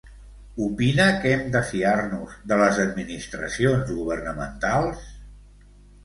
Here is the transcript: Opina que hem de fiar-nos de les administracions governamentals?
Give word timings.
Opina 0.67 1.03
que 1.25 1.33
hem 1.33 1.41
de 1.55 1.59
fiar-nos 1.73 2.31
de 2.51 2.57
les 2.61 2.79
administracions 2.85 3.91
governamentals? 3.99 5.05